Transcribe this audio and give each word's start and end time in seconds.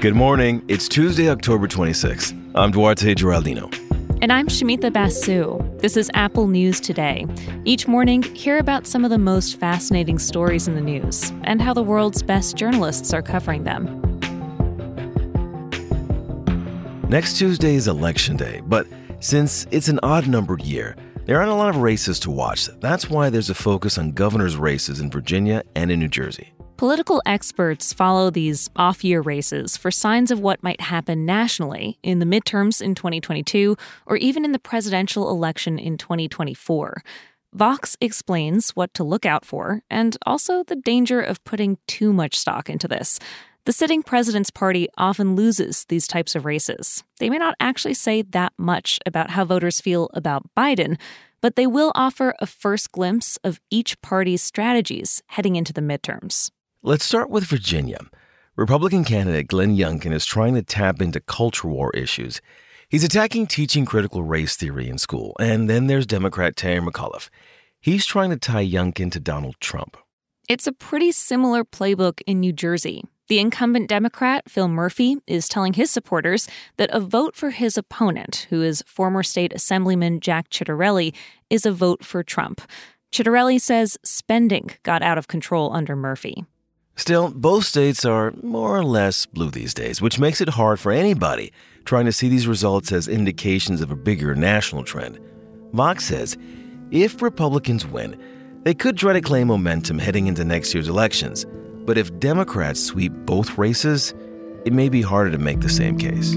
Good 0.00 0.14
morning. 0.14 0.64
It's 0.66 0.88
Tuesday, 0.88 1.28
October 1.28 1.68
26th. 1.68 2.34
I'm 2.54 2.70
Duarte 2.70 3.14
Geraldino. 3.14 3.70
And 4.22 4.32
I'm 4.32 4.48
Shamita 4.48 4.90
Basu. 4.90 5.58
This 5.78 5.94
is 5.94 6.10
Apple 6.14 6.46
News 6.46 6.80
Today. 6.80 7.26
Each 7.66 7.86
morning, 7.86 8.22
hear 8.22 8.56
about 8.56 8.86
some 8.86 9.04
of 9.04 9.10
the 9.10 9.18
most 9.18 9.60
fascinating 9.60 10.18
stories 10.18 10.66
in 10.66 10.74
the 10.74 10.80
news 10.80 11.32
and 11.44 11.60
how 11.60 11.74
the 11.74 11.82
world's 11.82 12.22
best 12.22 12.56
journalists 12.56 13.12
are 13.12 13.20
covering 13.20 13.64
them. 13.64 14.00
Next 17.10 17.36
Tuesday 17.36 17.74
is 17.74 17.86
Election 17.86 18.36
Day, 18.36 18.62
but 18.64 18.86
since 19.18 19.66
it's 19.70 19.88
an 19.88 20.00
odd 20.02 20.28
numbered 20.28 20.62
year, 20.62 20.96
there 21.26 21.38
aren't 21.38 21.50
a 21.50 21.54
lot 21.54 21.70
of 21.70 21.76
races 21.76 22.18
to 22.20 22.30
watch. 22.30 22.66
That's 22.80 23.10
why 23.10 23.30
there's 23.30 23.50
a 23.50 23.54
focus 23.54 23.98
on 23.98 24.12
governor's 24.12 24.56
races 24.56 25.00
in 25.00 25.10
Virginia 25.10 25.62
and 25.74 25.90
in 25.90 26.00
New 26.00 26.08
Jersey. 26.08 26.52
Political 26.76 27.20
experts 27.26 27.92
follow 27.92 28.30
these 28.30 28.70
off 28.74 29.04
year 29.04 29.20
races 29.20 29.76
for 29.76 29.90
signs 29.90 30.30
of 30.30 30.40
what 30.40 30.62
might 30.62 30.80
happen 30.80 31.26
nationally 31.26 31.98
in 32.02 32.20
the 32.20 32.24
midterms 32.24 32.80
in 32.80 32.94
2022 32.94 33.76
or 34.06 34.16
even 34.16 34.46
in 34.46 34.52
the 34.52 34.58
presidential 34.58 35.28
election 35.28 35.78
in 35.78 35.98
2024. 35.98 37.02
Vox 37.52 37.96
explains 38.00 38.70
what 38.70 38.94
to 38.94 39.04
look 39.04 39.26
out 39.26 39.44
for 39.44 39.82
and 39.90 40.16
also 40.24 40.62
the 40.62 40.76
danger 40.76 41.20
of 41.20 41.44
putting 41.44 41.76
too 41.86 42.12
much 42.12 42.38
stock 42.38 42.70
into 42.70 42.88
this. 42.88 43.18
The 43.66 43.72
sitting 43.74 44.02
president's 44.02 44.50
party 44.50 44.88
often 44.96 45.36
loses 45.36 45.84
these 45.84 46.06
types 46.06 46.34
of 46.34 46.46
races. 46.46 47.04
They 47.18 47.28
may 47.28 47.36
not 47.36 47.56
actually 47.60 47.92
say 47.92 48.22
that 48.22 48.54
much 48.56 48.98
about 49.04 49.30
how 49.30 49.44
voters 49.44 49.82
feel 49.82 50.08
about 50.14 50.48
Biden, 50.56 50.98
but 51.42 51.56
they 51.56 51.66
will 51.66 51.92
offer 51.94 52.34
a 52.40 52.46
first 52.46 52.90
glimpse 52.90 53.38
of 53.44 53.60
each 53.70 54.00
party's 54.00 54.42
strategies 54.42 55.22
heading 55.26 55.56
into 55.56 55.74
the 55.74 55.82
midterms. 55.82 56.50
Let's 56.82 57.04
start 57.04 57.28
with 57.28 57.44
Virginia. 57.44 57.98
Republican 58.56 59.04
candidate 59.04 59.48
Glenn 59.48 59.76
Youngkin 59.76 60.12
is 60.14 60.24
trying 60.24 60.54
to 60.54 60.62
tap 60.62 61.02
into 61.02 61.20
culture 61.20 61.68
war 61.68 61.90
issues. 61.92 62.40
He's 62.88 63.04
attacking 63.04 63.46
teaching 63.46 63.84
critical 63.84 64.22
race 64.22 64.56
theory 64.56 64.88
in 64.88 64.96
school. 64.96 65.36
And 65.38 65.68
then 65.68 65.86
there's 65.86 66.06
Democrat 66.06 66.56
Terry 66.56 66.80
McAuliffe. 66.80 67.28
He's 67.78 68.06
trying 68.06 68.30
to 68.30 68.38
tie 68.38 68.66
Youngkin 68.66 69.12
to 69.12 69.20
Donald 69.20 69.56
Trump. 69.60 69.98
It's 70.48 70.66
a 70.66 70.72
pretty 70.72 71.12
similar 71.12 71.62
playbook 71.62 72.20
in 72.26 72.40
New 72.40 72.52
Jersey. 72.52 73.04
The 73.30 73.38
incumbent 73.38 73.88
Democrat, 73.88 74.50
Phil 74.50 74.66
Murphy, 74.66 75.18
is 75.28 75.48
telling 75.48 75.74
his 75.74 75.88
supporters 75.88 76.48
that 76.78 76.90
a 76.90 76.98
vote 76.98 77.36
for 77.36 77.50
his 77.50 77.78
opponent, 77.78 78.48
who 78.50 78.60
is 78.60 78.82
former 78.88 79.22
state 79.22 79.52
assemblyman 79.52 80.18
Jack 80.18 80.50
Ciattarelli, 80.50 81.14
is 81.48 81.64
a 81.64 81.70
vote 81.70 82.04
for 82.04 82.24
Trump. 82.24 82.60
Ciattarelli 83.12 83.60
says 83.60 83.96
spending 84.02 84.70
got 84.82 85.04
out 85.04 85.16
of 85.16 85.28
control 85.28 85.72
under 85.72 85.94
Murphy. 85.94 86.44
Still, 86.96 87.30
both 87.30 87.66
states 87.66 88.04
are 88.04 88.32
more 88.42 88.76
or 88.76 88.82
less 88.82 89.26
blue 89.26 89.52
these 89.52 89.74
days, 89.74 90.02
which 90.02 90.18
makes 90.18 90.40
it 90.40 90.48
hard 90.48 90.80
for 90.80 90.90
anybody 90.90 91.52
trying 91.84 92.06
to 92.06 92.12
see 92.12 92.28
these 92.28 92.48
results 92.48 92.90
as 92.90 93.06
indications 93.06 93.80
of 93.80 93.92
a 93.92 93.96
bigger 93.96 94.34
national 94.34 94.82
trend. 94.82 95.20
Vox 95.72 96.04
says 96.04 96.36
if 96.90 97.22
Republicans 97.22 97.86
win, 97.86 98.20
they 98.64 98.74
could 98.74 98.96
try 98.96 99.12
to 99.12 99.20
claim 99.20 99.46
momentum 99.46 100.00
heading 100.00 100.26
into 100.26 100.44
next 100.44 100.74
year's 100.74 100.88
elections. 100.88 101.46
But 101.84 101.98
if 101.98 102.18
Democrats 102.18 102.82
sweep 102.82 103.12
both 103.24 103.58
races, 103.58 104.14
it 104.64 104.72
may 104.72 104.88
be 104.88 105.02
harder 105.02 105.30
to 105.30 105.38
make 105.38 105.60
the 105.60 105.68
same 105.68 105.96
case. 105.96 106.36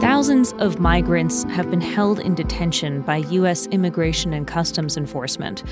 Thousands 0.00 0.52
of 0.58 0.78
migrants 0.78 1.44
have 1.44 1.70
been 1.70 1.80
held 1.80 2.20
in 2.20 2.34
detention 2.34 3.00
by 3.02 3.16
U.S. 3.16 3.66
Immigration 3.68 4.32
and 4.32 4.46
Customs 4.46 4.96
Enforcement. 4.96 5.64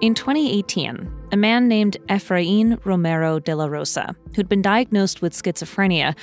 In 0.00 0.14
2018, 0.14 1.08
a 1.30 1.36
man 1.36 1.68
named 1.68 1.96
Efrain 2.08 2.84
Romero 2.84 3.38
de 3.38 3.54
la 3.54 3.66
Rosa, 3.66 4.16
who'd 4.34 4.48
been 4.48 4.60
diagnosed 4.60 5.22
with 5.22 5.32
schizophrenia, 5.32 6.16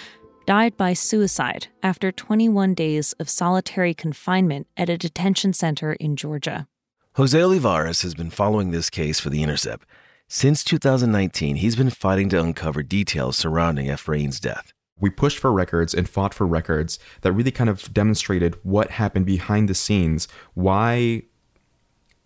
died 0.50 0.76
by 0.76 0.94
suicide 0.94 1.68
after 1.84 2.12
21 2.12 2.74
days 2.74 3.14
of 3.20 3.30
solitary 3.30 3.94
confinement 3.94 4.66
at 4.76 4.90
a 4.90 4.98
detention 4.98 5.54
center 5.54 5.94
in 5.94 6.16
Georgia. 6.16 6.68
Jose 7.18 7.40
Olivares 7.40 8.02
has 8.02 8.16
been 8.16 8.32
following 8.32 8.72
this 8.72 8.90
case 8.90 9.20
for 9.20 9.30
The 9.30 9.44
Intercept. 9.44 9.86
Since 10.28 10.64
2019, 10.64 11.58
he's 11.58 11.76
been 11.76 11.92
fighting 11.92 12.30
to 12.30 12.42
uncover 12.42 12.82
details 12.82 13.38
surrounding 13.38 13.90
Efrain's 13.90 14.40
death 14.40 14.74
we 15.00 15.10
pushed 15.10 15.40
for 15.40 15.52
records 15.52 15.94
and 15.94 16.10
fought 16.10 16.34
for 16.34 16.46
records 16.46 17.00
that 17.22 17.32
really 17.32 17.52
kind 17.52 17.70
of 17.70 17.94
demonstrated 17.94 18.56
what 18.64 18.92
happened 18.92 19.26
behind 19.26 19.70
the 19.70 19.74
scenes, 19.74 20.28
why 20.54 21.24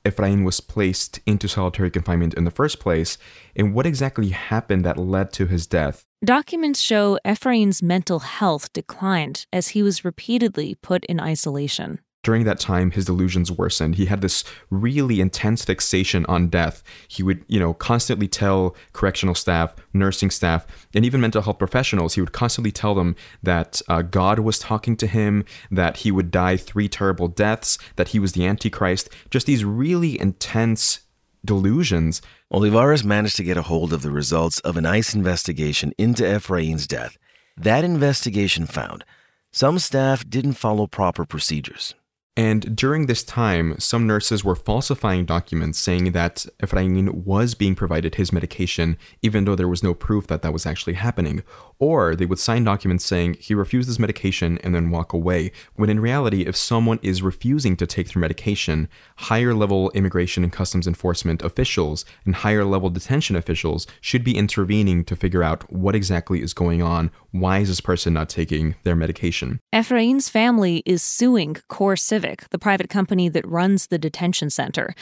Efrain 0.06 0.44
was 0.44 0.60
placed 0.60 1.20
into 1.26 1.48
solitary 1.48 1.90
confinement 1.90 2.34
in 2.34 2.44
the 2.44 2.52
first 2.52 2.80
place, 2.80 3.18
and 3.56 3.74
what 3.74 3.86
exactly 3.86 4.30
happened 4.30 4.84
that 4.84 4.98
led 4.98 5.32
to 5.34 5.46
his 5.46 5.66
death. 5.66 6.06
Documents 6.24 6.80
show 6.80 7.18
Efrain's 7.26 7.82
mental 7.82 8.20
health 8.20 8.72
declined 8.74 9.46
as 9.54 9.70
he 9.70 9.84
was 9.84 10.06
repeatedly 10.06 10.76
put 10.76 11.06
in 11.06 11.20
isolation 11.20 12.00
during 12.24 12.46
that 12.46 12.60
time 12.60 12.92
his 12.92 13.06
delusions 13.06 13.52
worsened. 13.52 13.96
He 13.96 14.06
had 14.06 14.22
this 14.22 14.44
really 14.70 15.22
intense 15.22 15.64
fixation 15.64 16.26
on 16.28 16.48
death. 16.48 16.82
He 17.08 17.22
would 17.22 17.44
you 17.48 17.60
know 17.60 17.74
constantly 17.74 18.28
tell 18.28 18.76
correctional 18.94 19.36
staff 19.36 19.76
nursing 19.94 20.32
staff 20.32 20.66
and 20.96 21.06
even 21.06 21.22
mental 21.22 21.42
health 21.42 21.60
professionals 21.60 22.16
he 22.16 22.22
would 22.22 22.32
constantly 22.32 22.72
tell 22.72 22.96
them 22.96 23.16
that 23.42 23.82
uh, 23.88 24.02
god 24.02 24.40
was 24.40 24.58
talking 24.58 24.96
to 24.98 25.08
him 25.08 25.46
that 25.70 25.98
he 25.98 26.12
would 26.12 26.32
die 26.32 26.58
three 26.58 26.88
terrible 26.88 27.28
deaths 27.28 27.78
that 27.96 28.10
he 28.10 28.20
was 28.20 28.34
the 28.34 28.46
antichrist. 28.46 29.10
Just 29.30 29.46
these 29.46 29.66
really 29.66 30.20
intense 30.20 31.02
delusions. 31.46 32.22
Olivares 32.52 33.04
managed 33.04 33.36
to 33.38 33.44
get 33.44 33.58
a 33.58 33.64
hold 33.64 33.92
of 33.92 34.02
the 34.02 34.12
results 34.12 34.60
of 34.62 34.78
an 34.78 34.86
ice 34.86 35.14
investigation 35.14 35.94
into 35.98 36.24
efrain's 36.24 36.88
death. 36.88 37.18
That 37.58 37.84
investigation 37.84 38.66
found 38.66 39.04
some 39.52 39.78
staff 39.78 40.28
didn't 40.28 40.54
follow 40.54 40.88
proper 40.88 41.26
procedures 41.26 41.94
and 42.36 42.76
during 42.76 43.06
this 43.06 43.24
time, 43.24 43.76
some 43.78 44.08
nurses 44.08 44.44
were 44.44 44.56
falsifying 44.56 45.26
documents 45.26 45.78
saying 45.78 46.14
that 46.14 46.48
Efrain 46.64 47.14
was 47.14 47.54
being 47.54 47.76
provided 47.76 48.16
his 48.16 48.34
medication, 48.34 48.98
even 49.22 49.46
though 49.46 49.56
there 49.56 49.68
was 49.68 49.84
no 49.84 49.94
proof 49.94 50.26
that 50.28 50.42
that 50.42 50.52
was 50.52 50.66
actually 50.66 50.94
happening. 50.94 51.44
Or 51.78 52.16
they 52.16 52.26
would 52.26 52.40
sign 52.40 52.64
documents 52.64 53.06
saying 53.06 53.36
he 53.40 53.54
refused 53.54 53.88
his 53.88 54.00
medication 54.00 54.58
and 54.64 54.74
then 54.74 54.90
walk 54.90 55.14
away, 55.14 55.52
when 55.76 55.92
in 55.92 56.00
reality, 56.00 56.42
if 56.42 56.56
someone 56.56 57.00
is 57.04 57.22
refusing 57.22 57.78
to 57.78 57.86
take 57.86 58.12
their 58.12 58.22
medication, 58.22 58.90
higher 59.18 59.54
level 59.54 59.92
immigration 59.92 60.44
and 60.44 60.52
customs 60.52 60.88
enforcement 60.88 61.44
officials 61.44 62.04
and 62.26 62.36
higher 62.36 62.66
level 62.66 62.90
detention 62.90 63.36
officials 63.36 63.86
should 64.02 64.24
be 64.24 64.36
intervening 64.36 65.06
to 65.06 65.16
figure 65.16 65.44
out 65.44 65.72
what 65.72 65.94
exactly 65.94 66.42
is 66.42 66.54
going 66.54 66.82
on. 66.82 67.12
Why 67.30 67.60
is 67.60 67.68
this 67.68 67.82
person 67.82 68.14
not 68.14 68.30
taking 68.30 68.76
their 68.84 68.96
medication? 68.96 69.60
Efrain's 69.74 70.30
family 70.30 70.82
is 70.86 71.04
suing 71.04 71.58
Core 71.68 71.96
Civic, 72.24 72.50
the 72.52 72.60
private 72.60 72.90
company 72.90 73.28
that 73.28 73.46
runs 73.46 73.88
the 73.88 73.98
detention 73.98 74.50
center. 74.50 74.96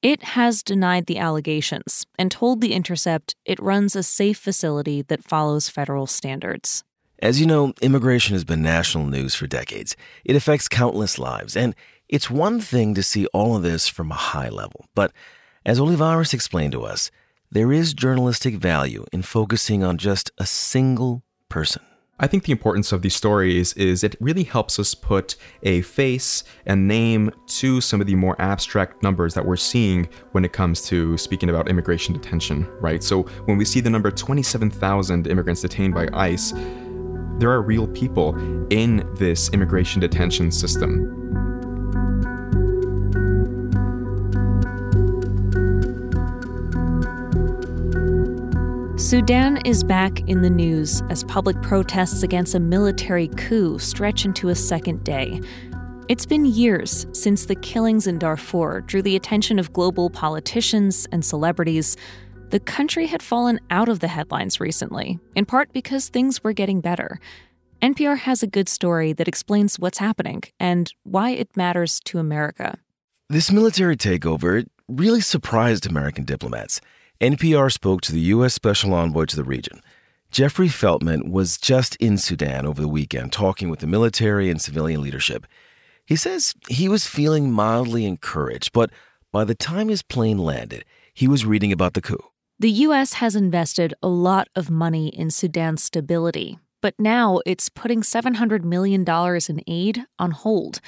It 0.00 0.22
has 0.22 0.62
denied 0.62 1.06
the 1.06 1.18
allegations 1.18 2.06
and 2.16 2.30
told 2.30 2.60
The 2.60 2.72
Intercept 2.72 3.34
it 3.44 3.60
runs 3.60 3.96
a 3.96 4.04
safe 4.04 4.38
facility 4.38 5.02
that 5.02 5.24
follows 5.24 5.68
federal 5.68 6.06
standards. 6.06 6.84
As 7.20 7.40
you 7.40 7.46
know, 7.46 7.72
immigration 7.82 8.34
has 8.34 8.44
been 8.44 8.62
national 8.62 9.06
news 9.06 9.34
for 9.34 9.48
decades. 9.48 9.96
It 10.24 10.36
affects 10.36 10.68
countless 10.68 11.18
lives, 11.18 11.56
and 11.56 11.74
it's 12.08 12.30
one 12.30 12.60
thing 12.60 12.94
to 12.94 13.02
see 13.02 13.26
all 13.32 13.56
of 13.56 13.64
this 13.64 13.88
from 13.88 14.12
a 14.12 14.22
high 14.32 14.48
level. 14.48 14.86
But 14.94 15.10
as 15.66 15.80
Olivares 15.80 16.32
explained 16.32 16.72
to 16.74 16.84
us, 16.84 17.10
there 17.50 17.72
is 17.72 17.92
journalistic 17.92 18.54
value 18.54 19.04
in 19.12 19.22
focusing 19.22 19.82
on 19.82 19.98
just 19.98 20.30
a 20.38 20.46
single 20.46 21.24
person. 21.48 21.82
I 22.20 22.26
think 22.26 22.44
the 22.44 22.52
importance 22.52 22.90
of 22.90 23.02
these 23.02 23.14
stories 23.14 23.74
is 23.74 24.02
it 24.02 24.16
really 24.18 24.42
helps 24.42 24.80
us 24.80 24.92
put 24.92 25.36
a 25.62 25.82
face 25.82 26.42
and 26.66 26.88
name 26.88 27.30
to 27.46 27.80
some 27.80 28.00
of 28.00 28.08
the 28.08 28.16
more 28.16 28.34
abstract 28.40 29.04
numbers 29.04 29.34
that 29.34 29.44
we're 29.44 29.56
seeing 29.56 30.08
when 30.32 30.44
it 30.44 30.52
comes 30.52 30.84
to 30.86 31.16
speaking 31.16 31.48
about 31.48 31.68
immigration 31.68 32.12
detention, 32.12 32.66
right? 32.80 33.04
So 33.04 33.22
when 33.44 33.56
we 33.56 33.64
see 33.64 33.80
the 33.80 33.90
number 33.90 34.10
27,000 34.10 35.28
immigrants 35.28 35.62
detained 35.62 35.94
by 35.94 36.08
ICE, 36.12 36.52
there 37.38 37.52
are 37.52 37.62
real 37.62 37.86
people 37.86 38.36
in 38.72 39.08
this 39.14 39.50
immigration 39.50 40.00
detention 40.00 40.50
system. 40.50 41.27
Sudan 49.08 49.56
is 49.64 49.82
back 49.82 50.20
in 50.28 50.42
the 50.42 50.50
news 50.50 51.02
as 51.08 51.24
public 51.24 51.58
protests 51.62 52.22
against 52.22 52.54
a 52.54 52.60
military 52.60 53.28
coup 53.38 53.78
stretch 53.78 54.26
into 54.26 54.50
a 54.50 54.54
second 54.54 55.02
day. 55.02 55.40
It's 56.08 56.26
been 56.26 56.44
years 56.44 57.06
since 57.12 57.46
the 57.46 57.54
killings 57.54 58.06
in 58.06 58.18
Darfur 58.18 58.82
drew 58.82 59.00
the 59.00 59.16
attention 59.16 59.58
of 59.58 59.72
global 59.72 60.10
politicians 60.10 61.06
and 61.10 61.24
celebrities. 61.24 61.96
The 62.50 62.60
country 62.60 63.06
had 63.06 63.22
fallen 63.22 63.60
out 63.70 63.88
of 63.88 64.00
the 64.00 64.08
headlines 64.08 64.60
recently, 64.60 65.18
in 65.34 65.46
part 65.46 65.72
because 65.72 66.10
things 66.10 66.44
were 66.44 66.52
getting 66.52 66.82
better. 66.82 67.18
NPR 67.80 68.18
has 68.18 68.42
a 68.42 68.46
good 68.46 68.68
story 68.68 69.14
that 69.14 69.26
explains 69.26 69.78
what's 69.78 69.96
happening 69.96 70.42
and 70.60 70.92
why 71.04 71.30
it 71.30 71.56
matters 71.56 71.98
to 72.00 72.18
America. 72.18 72.76
This 73.30 73.50
military 73.50 73.96
takeover 73.96 74.66
really 74.86 75.22
surprised 75.22 75.86
American 75.86 76.26
diplomats. 76.26 76.82
NPR 77.20 77.72
spoke 77.72 78.00
to 78.02 78.12
the 78.12 78.20
U.S. 78.20 78.54
Special 78.54 78.94
Envoy 78.94 79.24
to 79.24 79.34
the 79.34 79.42
region. 79.42 79.80
Jeffrey 80.30 80.68
Feltman 80.68 81.30
was 81.30 81.58
just 81.58 81.96
in 81.96 82.16
Sudan 82.16 82.64
over 82.64 82.80
the 82.80 82.86
weekend 82.86 83.32
talking 83.32 83.68
with 83.68 83.80
the 83.80 83.88
military 83.88 84.48
and 84.48 84.62
civilian 84.62 85.02
leadership. 85.02 85.44
He 86.06 86.14
says 86.14 86.54
he 86.68 86.88
was 86.88 87.08
feeling 87.08 87.50
mildly 87.50 88.06
encouraged, 88.06 88.72
but 88.72 88.90
by 89.32 89.42
the 89.42 89.56
time 89.56 89.88
his 89.88 90.02
plane 90.02 90.38
landed, 90.38 90.84
he 91.12 91.26
was 91.26 91.44
reading 91.44 91.72
about 91.72 91.94
the 91.94 92.00
coup. 92.00 92.22
The 92.60 92.70
U.S. 92.86 93.14
has 93.14 93.34
invested 93.34 93.94
a 94.00 94.08
lot 94.08 94.46
of 94.54 94.70
money 94.70 95.08
in 95.08 95.30
Sudan's 95.32 95.82
stability, 95.82 96.60
but 96.80 96.94
now 97.00 97.40
it's 97.44 97.68
putting 97.68 98.02
$700 98.02 98.62
million 98.62 99.04
in 99.04 99.60
aid 99.66 100.04
on 100.20 100.30
hold. 100.30 100.80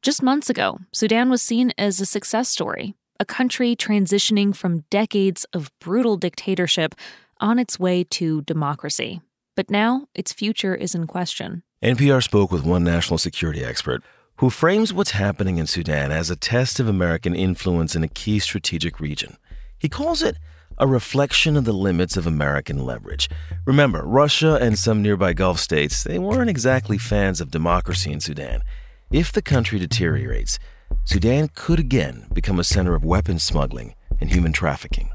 Just 0.00 0.22
months 0.22 0.48
ago, 0.48 0.78
Sudan 0.92 1.28
was 1.28 1.42
seen 1.42 1.72
as 1.76 2.00
a 2.00 2.06
success 2.06 2.48
story, 2.48 2.94
a 3.18 3.24
country 3.24 3.74
transitioning 3.76 4.54
from 4.54 4.84
decades 4.90 5.44
of 5.52 5.70
brutal 5.80 6.16
dictatorship 6.16 6.94
on 7.40 7.58
its 7.58 7.78
way 7.78 8.04
to 8.04 8.42
democracy. 8.42 9.20
But 9.54 9.70
now 9.70 10.06
its 10.14 10.32
future 10.32 10.74
is 10.74 10.94
in 10.94 11.06
question. 11.06 11.62
NPR 11.82 12.22
spoke 12.22 12.50
with 12.50 12.64
one 12.64 12.84
national 12.84 13.18
security 13.18 13.64
expert 13.64 14.02
who 14.38 14.50
frames 14.50 14.92
what's 14.92 15.12
happening 15.12 15.56
in 15.56 15.66
Sudan 15.66 16.12
as 16.12 16.28
a 16.28 16.36
test 16.36 16.78
of 16.78 16.88
American 16.88 17.34
influence 17.34 17.96
in 17.96 18.04
a 18.04 18.08
key 18.08 18.38
strategic 18.38 19.00
region. 19.00 19.36
He 19.78 19.88
calls 19.88 20.22
it 20.22 20.36
a 20.78 20.86
reflection 20.86 21.56
of 21.56 21.64
the 21.64 21.72
limits 21.72 22.18
of 22.18 22.26
American 22.26 22.84
leverage. 22.84 23.30
Remember, 23.64 24.02
Russia 24.02 24.58
and 24.60 24.78
some 24.78 25.00
nearby 25.00 25.32
Gulf 25.32 25.58
states, 25.58 26.04
they 26.04 26.18
weren't 26.18 26.50
exactly 26.50 26.98
fans 26.98 27.40
of 27.40 27.50
democracy 27.50 28.12
in 28.12 28.20
Sudan. 28.20 28.62
If 29.10 29.32
the 29.32 29.42
country 29.42 29.78
deteriorates, 29.78 30.58
Sudan 31.04 31.48
could 31.54 31.78
again 31.78 32.26
become 32.32 32.58
a 32.58 32.64
center 32.64 32.94
of 32.94 33.04
weapons 33.04 33.42
smuggling 33.42 33.94
and 34.20 34.30
human 34.30 34.52
trafficking. 34.52 35.08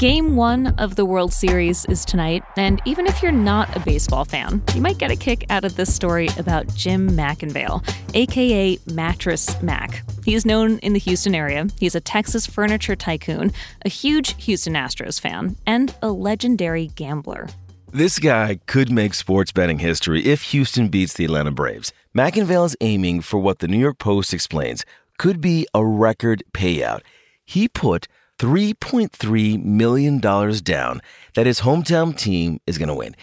Game 0.00 0.34
one 0.36 0.66
of 0.78 0.96
the 0.96 1.04
World 1.04 1.32
Series 1.32 1.84
is 1.86 2.04
tonight, 2.04 2.42
and 2.56 2.82
even 2.84 3.06
if 3.06 3.22
you're 3.22 3.32
not 3.32 3.74
a 3.74 3.80
baseball 3.80 4.24
fan, 4.24 4.60
you 4.74 4.80
might 4.80 4.98
get 4.98 5.10
a 5.10 5.16
kick 5.16 5.46
out 5.50 5.64
of 5.64 5.76
this 5.76 5.94
story 5.94 6.28
about 6.36 6.66
Jim 6.74 7.08
McIngvale, 7.10 7.82
aka 8.12 8.78
Mattress 8.92 9.62
Mack. 9.62 10.02
He's 10.24 10.44
known 10.44 10.78
in 10.80 10.94
the 10.94 10.98
Houston 10.98 11.34
area. 11.34 11.68
He's 11.78 11.94
a 11.94 12.00
Texas 12.00 12.44
furniture 12.44 12.96
tycoon, 12.96 13.52
a 13.84 13.88
huge 13.88 14.34
Houston 14.44 14.74
Astros 14.74 15.20
fan, 15.20 15.56
and 15.64 15.94
a 16.02 16.10
legendary 16.10 16.88
gambler. 16.88 17.48
This 17.94 18.18
guy 18.18 18.58
could 18.66 18.90
make 18.90 19.14
sports 19.14 19.52
betting 19.52 19.78
history 19.78 20.24
if 20.24 20.50
Houston 20.50 20.88
beats 20.88 21.14
the 21.14 21.26
Atlanta 21.26 21.52
Braves. 21.52 21.92
McIngvale 22.12 22.66
is 22.66 22.76
aiming 22.80 23.20
for 23.20 23.38
what 23.38 23.60
the 23.60 23.68
New 23.68 23.78
York 23.78 23.98
Post 23.98 24.34
explains 24.34 24.84
could 25.16 25.40
be 25.40 25.68
a 25.72 25.86
record 25.86 26.42
payout. 26.52 27.02
He 27.44 27.68
put 27.68 28.08
$3.3 28.40 29.62
million 29.62 30.18
down 30.18 31.02
that 31.34 31.46
his 31.46 31.60
hometown 31.60 32.18
team 32.18 32.58
is 32.66 32.78
going 32.78 32.88
to 32.88 32.94
win. 32.96 33.14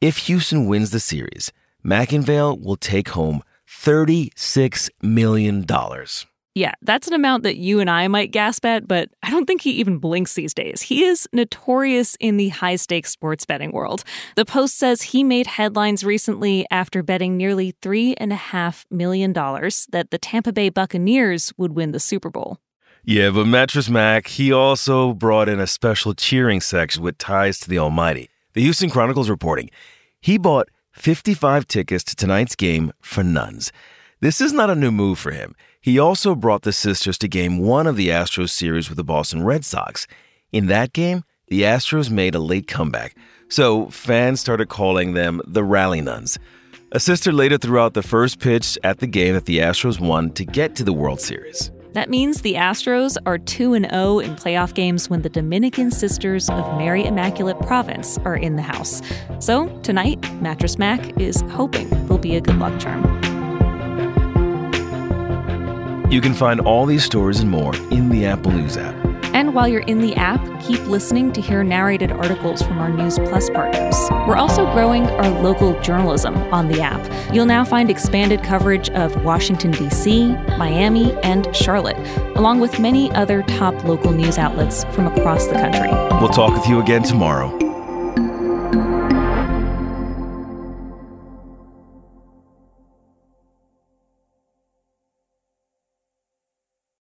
If 0.00 0.18
Houston 0.28 0.66
wins 0.66 0.92
the 0.92 1.00
series, 1.00 1.50
McIngvale 1.84 2.62
will 2.62 2.76
take 2.76 3.08
home 3.08 3.42
$36 3.68 4.90
million. 5.02 5.66
Yeah, 6.54 6.72
that's 6.82 7.06
an 7.06 7.14
amount 7.14 7.44
that 7.44 7.58
you 7.58 7.78
and 7.78 7.88
I 7.88 8.08
might 8.08 8.32
gasp 8.32 8.64
at, 8.64 8.88
but 8.88 9.08
I 9.22 9.30
don't 9.30 9.46
think 9.46 9.60
he 9.60 9.70
even 9.72 9.98
blinks 9.98 10.34
these 10.34 10.52
days. 10.52 10.82
He 10.82 11.04
is 11.04 11.28
notorious 11.32 12.16
in 12.18 12.38
the 12.38 12.48
high 12.48 12.74
stakes 12.74 13.10
sports 13.10 13.46
betting 13.46 13.70
world. 13.70 14.02
The 14.34 14.44
Post 14.44 14.76
says 14.76 15.02
he 15.02 15.22
made 15.22 15.46
headlines 15.46 16.02
recently 16.02 16.66
after 16.70 17.04
betting 17.04 17.36
nearly 17.36 17.74
$3.5 17.82 18.84
million 18.90 19.32
that 19.32 20.08
the 20.10 20.18
Tampa 20.18 20.52
Bay 20.52 20.70
Buccaneers 20.70 21.52
would 21.56 21.76
win 21.76 21.92
the 21.92 22.00
Super 22.00 22.30
Bowl. 22.30 22.58
Yeah, 23.04 23.30
but 23.30 23.46
Mattress 23.46 23.88
Mack, 23.88 24.26
he 24.26 24.52
also 24.52 25.14
brought 25.14 25.48
in 25.48 25.60
a 25.60 25.66
special 25.68 26.14
cheering 26.14 26.60
section 26.60 27.02
with 27.02 27.16
ties 27.16 27.60
to 27.60 27.70
the 27.70 27.78
Almighty. 27.78 28.28
The 28.54 28.62
Houston 28.62 28.90
Chronicles 28.90 29.30
reporting 29.30 29.70
he 30.20 30.36
bought 30.36 30.68
55 30.92 31.66
tickets 31.66 32.04
to 32.04 32.16
tonight's 32.16 32.56
game 32.56 32.92
for 33.00 33.22
nuns. 33.22 33.72
This 34.22 34.42
is 34.42 34.52
not 34.52 34.68
a 34.68 34.74
new 34.74 34.90
move 34.90 35.18
for 35.18 35.30
him. 35.30 35.54
He 35.80 35.98
also 35.98 36.34
brought 36.34 36.60
the 36.60 36.74
sisters 36.74 37.16
to 37.18 37.28
game 37.28 37.58
one 37.58 37.86
of 37.86 37.96
the 37.96 38.08
Astros 38.08 38.50
series 38.50 38.90
with 38.90 38.96
the 38.96 39.04
Boston 39.04 39.44
Red 39.44 39.64
Sox. 39.64 40.06
In 40.52 40.66
that 40.66 40.92
game, 40.92 41.24
the 41.48 41.62
Astros 41.62 42.10
made 42.10 42.34
a 42.34 42.38
late 42.38 42.68
comeback, 42.68 43.16
so 43.48 43.88
fans 43.88 44.38
started 44.38 44.68
calling 44.68 45.14
them 45.14 45.40
the 45.46 45.64
Rally 45.64 46.02
Nuns. 46.02 46.38
A 46.92 47.00
sister 47.00 47.32
later 47.32 47.56
threw 47.56 47.78
out 47.78 47.94
the 47.94 48.02
first 48.02 48.40
pitch 48.40 48.76
at 48.84 48.98
the 48.98 49.06
game 49.06 49.32
that 49.32 49.46
the 49.46 49.60
Astros 49.60 49.98
won 49.98 50.32
to 50.32 50.44
get 50.44 50.76
to 50.76 50.84
the 50.84 50.92
World 50.92 51.22
Series. 51.22 51.70
That 51.94 52.10
means 52.10 52.42
the 52.42 52.54
Astros 52.54 53.16
are 53.24 53.38
2 53.38 53.72
0 53.72 54.18
in 54.18 54.36
playoff 54.36 54.74
games 54.74 55.08
when 55.08 55.22
the 55.22 55.30
Dominican 55.30 55.90
Sisters 55.90 56.50
of 56.50 56.76
Mary 56.76 57.06
Immaculate 57.06 57.58
Province 57.60 58.18
are 58.18 58.36
in 58.36 58.56
the 58.56 58.62
house. 58.62 59.00
So, 59.38 59.68
tonight, 59.78 60.20
Mattress 60.42 60.76
Mack 60.76 61.18
is 61.18 61.40
hoping 61.52 62.06
will 62.06 62.18
be 62.18 62.36
a 62.36 62.40
good 62.42 62.58
luck 62.58 62.78
charm. 62.78 63.39
You 66.10 66.20
can 66.20 66.34
find 66.34 66.60
all 66.60 66.86
these 66.86 67.04
stories 67.04 67.38
and 67.38 67.48
more 67.48 67.72
in 67.92 68.08
the 68.08 68.26
Apple 68.26 68.50
News 68.50 68.76
app. 68.76 68.96
And 69.32 69.54
while 69.54 69.68
you're 69.68 69.82
in 69.82 70.00
the 70.00 70.16
app, 70.16 70.40
keep 70.60 70.80
listening 70.86 71.32
to 71.34 71.40
hear 71.40 71.62
narrated 71.62 72.10
articles 72.10 72.62
from 72.62 72.80
our 72.80 72.90
News 72.90 73.16
Plus 73.16 73.48
partners. 73.48 73.94
We're 74.26 74.34
also 74.34 74.68
growing 74.72 75.06
our 75.06 75.30
local 75.40 75.80
journalism 75.82 76.34
on 76.52 76.66
the 76.66 76.80
app. 76.80 77.32
You'll 77.32 77.46
now 77.46 77.64
find 77.64 77.90
expanded 77.90 78.42
coverage 78.42 78.90
of 78.90 79.22
Washington, 79.24 79.70
D.C., 79.70 80.32
Miami, 80.58 81.12
and 81.22 81.54
Charlotte, 81.54 81.96
along 82.36 82.58
with 82.58 82.80
many 82.80 83.12
other 83.12 83.42
top 83.44 83.84
local 83.84 84.10
news 84.10 84.36
outlets 84.36 84.82
from 84.86 85.06
across 85.06 85.46
the 85.46 85.54
country. 85.54 85.90
We'll 86.18 86.28
talk 86.28 86.52
with 86.52 86.66
you 86.66 86.80
again 86.80 87.04
tomorrow. 87.04 87.69